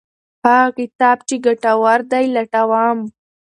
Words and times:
هغه 0.45 0.67
کتاب 0.77 1.17
چې 1.27 1.35
ګټور 1.45 1.99
دی 2.11 2.25
لټوم. 2.35 2.99